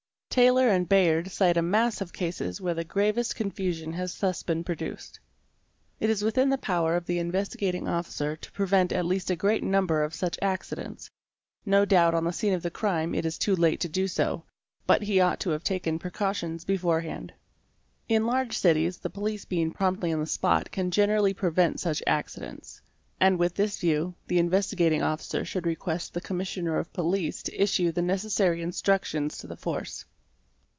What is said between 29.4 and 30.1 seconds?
the force.